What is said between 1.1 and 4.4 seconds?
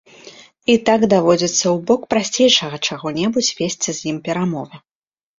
даводзіцца ў бок прасцейшага чаго-небудзь весці з ім